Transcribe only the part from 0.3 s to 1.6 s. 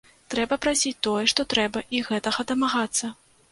Трэба прасіць тое, што